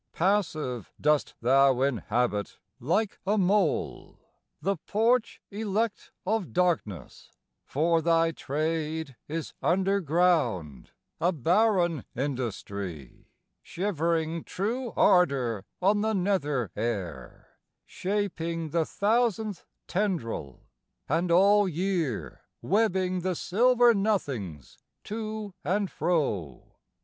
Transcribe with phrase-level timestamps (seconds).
[0.13, 4.19] Passive dost thou inhabit, like a mole,
[4.59, 7.29] The porch elect of darkness;
[7.65, 13.27] for thy trade Is underground, a barren industry,
[13.61, 17.49] Shivering true ardor on the nether air,
[17.85, 20.61] Shaping the thousandth tendril,
[21.07, 26.73] and all year Webbing the silver nothings to and fro.